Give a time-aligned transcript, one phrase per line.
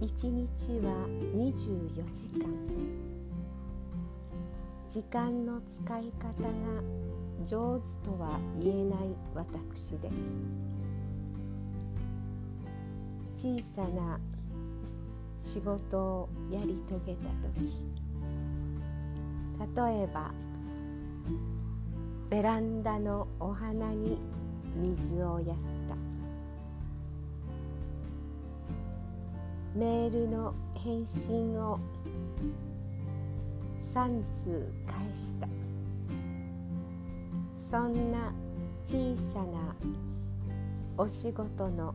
[0.00, 2.46] 一日は24時間。
[4.90, 6.52] 時間の使い方が
[7.44, 10.62] 上手とは言えない私です。
[13.34, 14.20] 小さな
[15.42, 17.92] 仕事をやり遂げた時
[19.90, 20.30] 例えば
[22.30, 24.20] ベランダのお花に
[24.76, 25.71] 水をやった
[29.74, 31.80] メールの返信を
[33.80, 35.48] 3通返した。
[37.56, 38.32] そんな
[38.86, 39.74] 小さな
[40.98, 41.94] お仕事の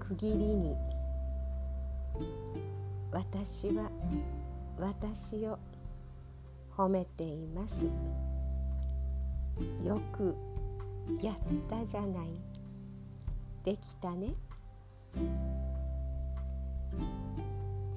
[0.00, 0.74] 区切りに
[3.12, 3.88] 私は
[4.76, 5.56] 私を
[6.76, 7.84] 褒めています。
[9.84, 10.34] よく
[11.22, 11.36] やっ
[11.68, 12.28] たじゃない。
[13.62, 14.34] できたね。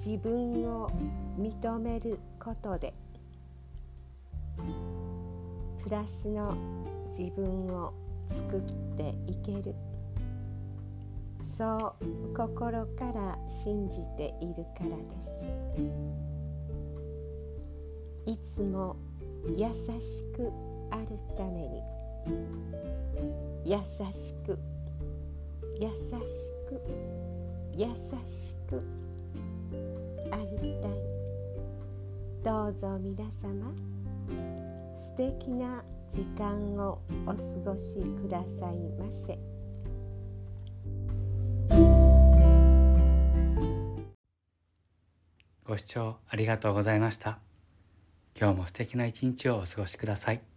[0.04, 0.90] 自分を
[1.38, 2.92] 認めることで
[5.82, 6.54] プラスの
[7.16, 7.94] 自分を
[8.28, 8.60] 作っ
[8.96, 9.74] ていける。
[11.56, 14.96] そう心から信じているからで
[18.26, 18.30] す。
[18.30, 18.96] いつも
[19.56, 19.68] 優
[20.00, 20.50] しく
[20.90, 21.82] あるために
[23.64, 23.78] 優
[24.12, 24.58] しく
[25.80, 25.94] 優し
[26.68, 26.82] く
[27.76, 27.86] 優
[28.26, 29.03] しく
[30.80, 30.90] たい。
[32.42, 33.72] どうぞ皆様
[34.96, 39.38] 素敵な時間をお過ごしくださいませ。
[45.64, 47.38] ご視聴ありがとうございました。
[48.38, 50.53] 今日も素敵な一日をお過ごしください。